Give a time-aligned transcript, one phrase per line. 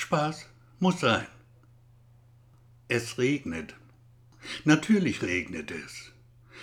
[0.00, 0.46] Spaß
[0.78, 1.26] muss sein.
[2.88, 3.74] Es regnet.
[4.64, 6.12] Natürlich regnet es.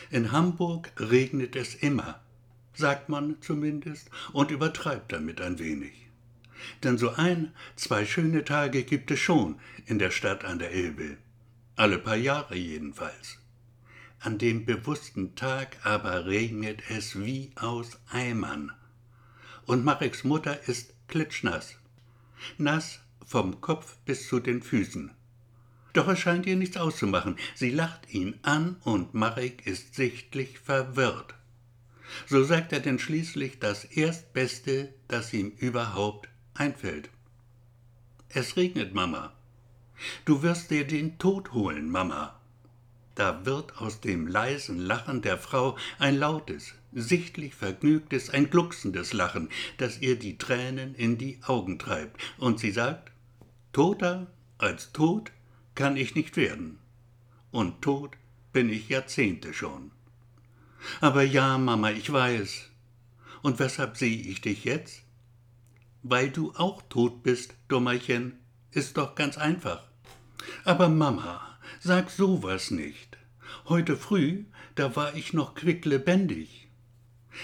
[0.10, 2.20] In Hamburg regnet es immer,
[2.74, 6.08] sagt man zumindest und übertreibt damit ein wenig.
[6.82, 11.18] Denn so ein, zwei schöne Tage gibt es schon in der Stadt an der Elbe.
[11.76, 13.38] Alle paar Jahre jedenfalls.
[14.20, 18.72] An dem bewussten Tag aber regnet es wie aus Eimern.
[19.68, 21.76] Und Mareks Mutter ist klitschnass.
[22.58, 25.12] Nass vom Kopf bis zu den Füßen.
[25.94, 27.38] Doch es scheint ihr nichts auszumachen.
[27.56, 31.36] Sie lacht ihn an und Marek ist sichtlich verwirrt.
[32.26, 37.10] So sagt er denn schließlich das Erstbeste, das ihm überhaupt einfällt.
[38.30, 39.34] Es regnet, Mama.
[40.24, 42.40] Du wirst dir den Tod holen, Mama.
[43.16, 49.50] Da wird aus dem leisen Lachen der Frau ein lautes, sichtlich vergnügtes, ein glucksendes Lachen,
[49.78, 53.12] das ihr die Tränen in die Augen treibt, und sie sagt,
[53.74, 55.32] Toter als tot
[55.76, 56.80] kann ich nicht werden,
[57.52, 58.18] und tot
[58.52, 59.92] bin ich Jahrzehnte schon.
[61.02, 62.70] Aber ja, Mama, ich weiß.
[63.42, 65.04] Und weshalb sehe ich dich jetzt?
[66.04, 68.40] Weil du auch tot bist, Dummerchen,
[68.72, 69.84] ist doch ganz einfach.
[70.64, 73.18] Aber Mama, sag sowas nicht.
[73.66, 76.67] Heute früh, da war ich noch quicklebendig.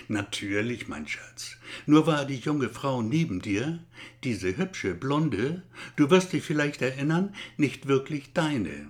[0.07, 1.57] Natürlich, mein Schatz.
[1.85, 3.79] Nur war die junge Frau neben dir,
[4.23, 5.63] diese hübsche Blonde,
[5.95, 8.89] du wirst dich vielleicht erinnern, nicht wirklich deine.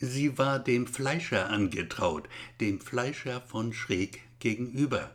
[0.00, 2.28] Sie war dem Fleischer angetraut,
[2.60, 5.14] dem Fleischer von schräg gegenüber,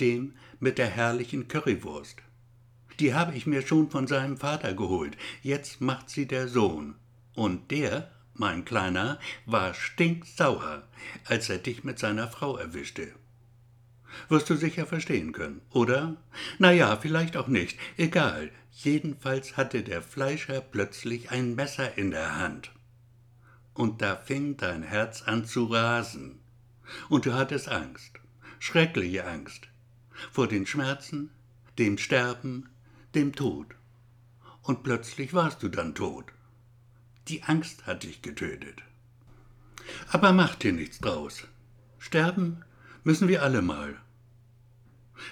[0.00, 2.16] dem mit der herrlichen Currywurst.
[3.00, 6.94] Die habe ich mir schon von seinem Vater geholt, jetzt macht sie der Sohn.
[7.34, 10.86] Und der, mein Kleiner, war stinksauer,
[11.24, 13.12] als er dich mit seiner Frau erwischte.
[14.28, 16.16] Wirst du sicher verstehen können, oder?
[16.58, 18.50] Na ja, vielleicht auch nicht, egal.
[18.72, 22.70] Jedenfalls hatte der Fleischer plötzlich ein Messer in der Hand
[23.76, 26.40] und da fing dein Herz an zu rasen.
[27.08, 28.12] Und du hattest Angst,
[28.58, 29.68] schreckliche Angst,
[30.32, 31.30] vor den Schmerzen,
[31.78, 32.70] dem Sterben,
[33.14, 33.66] dem Tod.
[34.62, 36.26] Und plötzlich warst du dann tot.
[37.28, 38.82] Die Angst hat dich getötet.
[40.08, 41.46] Aber mach dir nichts draus.
[41.98, 42.64] Sterben
[43.06, 43.96] müssen wir alle mal.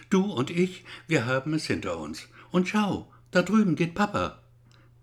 [0.09, 2.29] Du und ich, wir haben es hinter uns.
[2.51, 4.41] Und schau, da drüben geht Papa.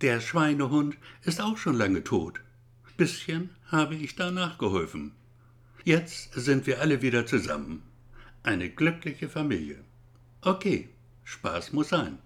[0.02, 2.42] Der Schweinehund ist auch schon lange tot
[3.02, 5.14] bisschen habe ich da nachgeholfen.
[5.84, 7.82] Jetzt sind wir alle wieder zusammen.
[8.44, 9.84] Eine glückliche Familie.
[10.42, 10.90] Okay,
[11.24, 12.20] Spaß muss sein.